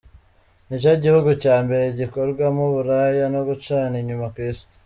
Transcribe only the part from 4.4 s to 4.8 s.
Isi.